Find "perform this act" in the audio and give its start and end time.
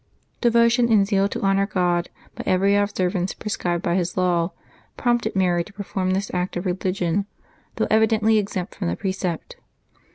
5.73-6.57